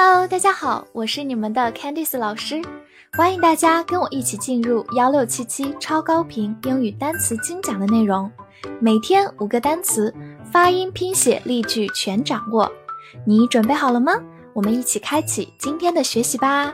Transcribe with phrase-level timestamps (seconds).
[0.00, 2.62] Hello，大家好，我是你们的 Candice 老师，
[3.14, 8.30] 欢迎大家跟我一起进入幺六七七超高频英语单词精讲的内容，
[8.80, 10.14] 每天五个单词，
[10.52, 12.70] 发音、拼写、例句全掌握，
[13.26, 14.12] 你准备好了吗？
[14.52, 16.72] 我们一起开启今天的学习吧。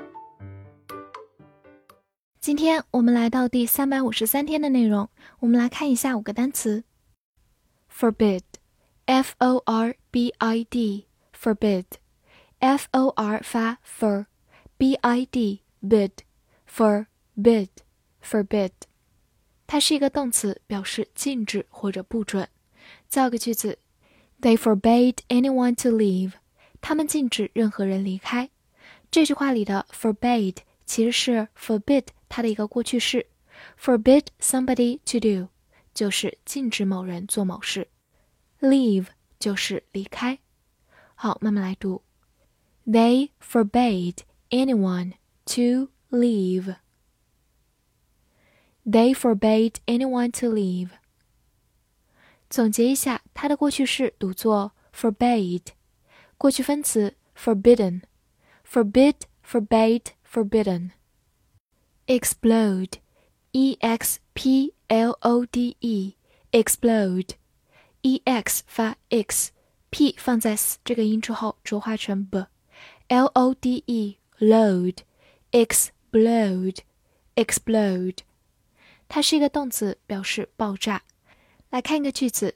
[2.43, 5.09] 今天我们来到第三百五十三天的内容，
[5.41, 6.85] 我们来看一下五个单词
[7.91, 11.85] ：forbid，f o r b i d，forbid。
[12.64, 16.12] f o r 发 for，b i d bid
[16.68, 17.70] forbid
[18.24, 18.72] forbid，
[19.66, 22.48] 它是一个动词，表示禁止或者不准。
[23.08, 23.80] 造个句子：
[24.42, 26.34] They forbade anyone to leave。
[26.82, 28.50] 他们禁止任何人离开。
[29.12, 33.28] 这句话里的 forbade 其实是 forbid 它的一个过去式，
[33.80, 35.50] forbid somebody to do
[35.94, 37.90] 就是禁止某人做某事，
[38.62, 39.08] leave
[39.40, 40.40] 就是离开。
[41.16, 42.02] 好，慢慢来读。
[42.86, 45.14] They forbade anyone
[45.46, 46.76] to leave.
[48.84, 50.90] They forbade anyone to leave.
[52.50, 55.68] 总结一下，它的过去式读作 forbade，
[56.38, 62.94] 过去分词 forbidden，forbid, forbade, forbidden。explode,
[63.52, 66.16] e x p l o d e,
[66.52, 67.36] explode,
[68.02, 72.48] e x 发 x，p 放在 s 这个音之后浊化成 b。
[73.08, 74.98] L O D E load
[75.52, 76.80] explode
[77.36, 78.20] explode，
[79.08, 81.04] 它是一个动词，表示爆炸。
[81.70, 82.56] 来看一个句子：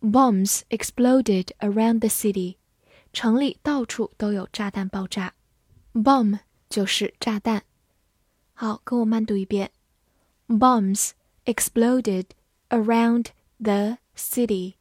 [0.00, 2.56] Bombs exploded around the city。
[3.12, 5.34] 城里到处都有炸弹爆炸。
[5.92, 7.64] Bomb 就是炸弹。
[8.54, 9.72] 好，跟我慢读一遍：
[10.46, 11.10] Bombs
[11.44, 12.26] exploded
[12.68, 13.26] around
[13.58, 14.74] the city.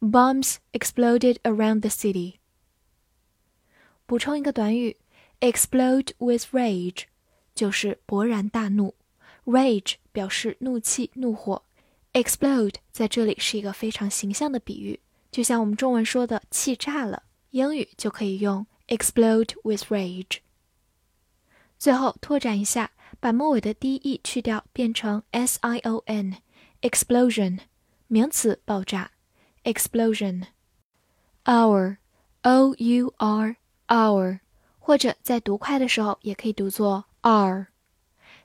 [0.00, 2.36] Bombs exploded around the city.
[4.09, 4.97] 补充一个短语
[5.39, 7.03] ，explode with rage，
[7.53, 8.95] 就是勃然大怒。
[9.45, 11.61] rage 表示怒气、怒火
[12.13, 14.99] ，explode 在这里是一个非常形象的比喻，
[15.31, 17.21] 就像我们中文说的“气炸了”，
[17.51, 20.39] 英语就可以用 explode with rage。
[21.77, 27.59] 最后拓展一下，把末尾的 d e 去掉，变成 s i o n，explosion，
[28.07, 29.11] 名词，爆炸
[29.63, 30.45] explosion
[31.45, 31.97] our
[32.41, 33.57] o u r。
[33.89, 34.39] Our
[34.79, 37.67] 或者在读快的时候也可以读作 r，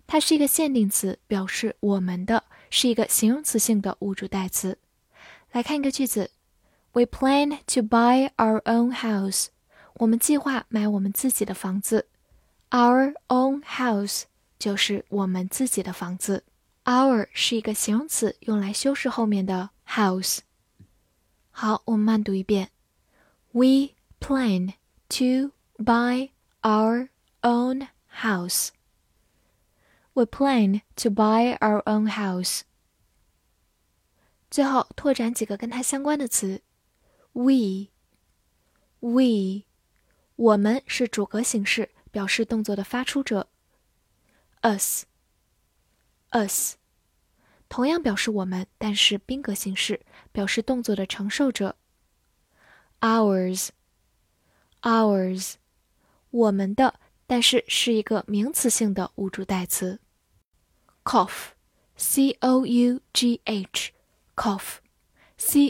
[0.06, 4.76] 它是一个限定词，表示我们的，是一个形容词性的物主代词。
[5.52, 6.30] 来看一个句子
[6.92, 9.46] ：We plan to buy our own house。
[9.94, 12.08] 我们计划买我们自己的房子。
[12.70, 14.24] Our own house
[14.58, 16.44] 就是我们自己的房子。
[16.84, 20.40] Our 是一个形容词，用来修饰后面的 house。
[21.50, 22.70] 好，我们慢读一遍
[23.52, 24.74] ：We plan。
[25.13, 26.29] to buy
[26.61, 27.09] our
[27.41, 27.87] own
[28.21, 28.69] house.
[30.13, 32.61] We plan to buy our own house.
[34.49, 36.61] 最后拓展几个跟它相关的词：
[37.33, 39.63] we、we，
[40.35, 43.47] 我们是主格形式，表示动作的发出者；
[44.61, 46.75] us、us，
[47.69, 50.01] 同样表示我们，但是宾格形式，
[50.31, 51.75] 表示动作的承受者；
[52.99, 53.69] ours。
[54.84, 55.54] Ours，
[56.28, 59.98] 我们的，但是是一个名词性的物主代词。
[61.02, 64.84] Cough，c o u g h，cough，c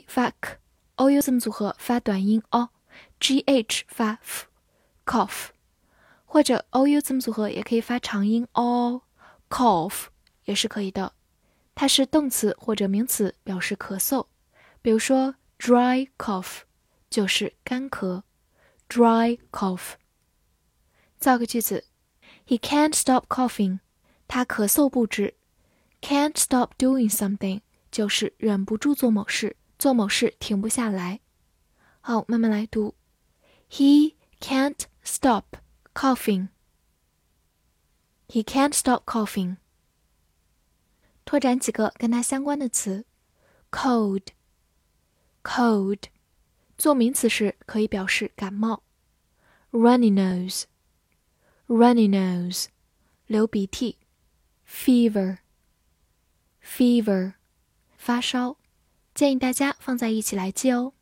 [0.09, 5.51] 发 k，o u 字母组合发短音 o，g h 发 f，cough，
[6.27, 10.07] 或者 o u 字母组合也可以发长音 o，cough
[10.45, 11.13] 也是可以的。
[11.77, 14.27] 它是动词或者名词，表示咳嗽。
[14.83, 16.63] 比如说 dry cough
[17.09, 18.25] 就是干咳。
[18.88, 19.94] dry cough。
[21.18, 21.86] 造个句子：
[22.47, 23.80] He can't stop coughing。
[24.28, 25.36] 他咳嗽不止。
[26.02, 27.62] Can't stop doing something
[27.92, 31.20] 就是忍不住做某事，做某事停不下来。
[32.00, 32.96] 好，慢慢来读。
[33.70, 35.58] He can't stop
[35.94, 36.47] coughing.
[38.28, 39.58] He can't stop coughing.
[41.26, 43.06] 拓展几个跟它相关的词：
[43.70, 44.28] cold,
[45.44, 46.03] cold
[46.76, 48.82] 做名词时可以表示感冒
[49.71, 52.66] ，runny nose，runny nose，
[53.26, 53.98] 流鼻涕
[54.68, 57.34] ，fever，fever，
[57.97, 58.56] 发烧。
[59.15, 60.94] 建议大家放在一起来记哦。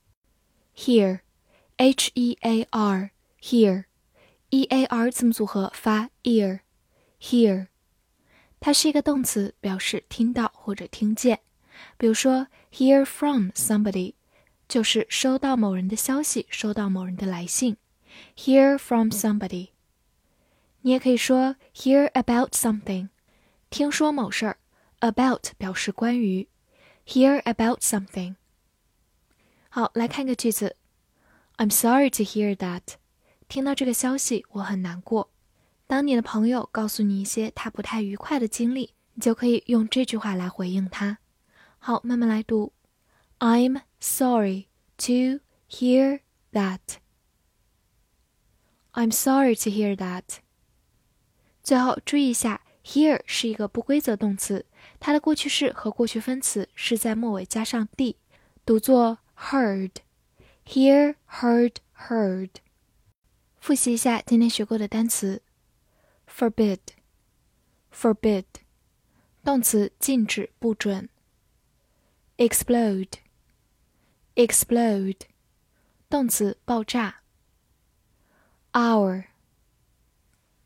[0.77, 7.69] Hear，h e a r，hear，e a r 字母组合发 ear，hear，
[8.61, 11.41] 它是一个动词，表示听到或者听见。
[11.97, 14.15] 比如说，hear from somebody。
[14.72, 17.78] 就是收到某人的消息，收到某人的来信
[18.36, 19.70] hear from somebody。
[20.82, 23.10] 你也可以说 hear about something，
[23.70, 24.58] 听说某事儿。
[25.00, 26.48] about 表示关于，
[27.06, 28.36] hear about something。
[29.70, 30.76] 好，来看个句子：
[31.58, 32.82] I'm sorry to hear that。
[33.48, 35.30] 听到这个消息，我很难过。
[35.86, 41.20] 当你的朋友告诉你一些他不太愉快的经历，你就可以用这句话来回应他。
[41.78, 42.74] 好，慢慢来读：
[43.38, 44.68] I'm sorry
[44.98, 46.22] to hear
[46.54, 46.98] that.
[48.94, 50.40] I'm sorry to hear that.
[51.62, 54.66] 最后注意一下，hear 是一个不规则动词，
[55.00, 58.18] 它的过去式和过去分词是在末尾加上 d，
[58.66, 62.50] 读作 heard。hear, heard, heard。
[63.60, 65.42] 复习一下今天学过的单词：
[66.30, 66.80] forbid,
[67.94, 68.46] forbid，
[69.44, 71.10] 动词禁止、不准；
[72.38, 73.14] explode,
[74.36, 75.22] explode，
[76.10, 77.22] 动词爆炸。
[78.74, 79.26] our,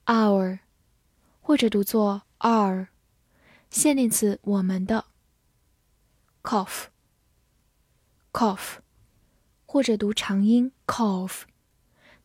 [0.05, 0.59] our，
[1.41, 2.89] 或者读作 are，
[3.69, 5.05] 限定词我们的。
[6.43, 6.87] cough,
[8.33, 8.79] cough，
[9.65, 11.43] 或者读长音 cough，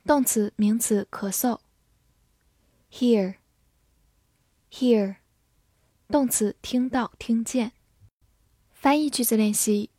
[0.05, 1.61] 动词名词咳嗽。
[2.91, 3.37] hear,
[4.71, 5.17] hear，
[6.09, 7.73] 动词听到听见。
[8.73, 9.91] 翻译句子练习：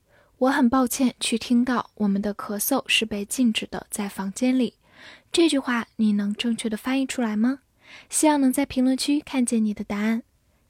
[0.42, 4.74] 我很抱歉去听到我们的咳嗽是被禁止的，在房间里。
[5.30, 7.60] 这句话你能正确的翻译出来吗？
[8.10, 10.24] 希望能在评论区看见你的答案。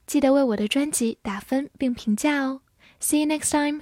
[0.07, 2.61] 记得为我的专辑打分并评价哦。
[3.01, 3.81] See you next time.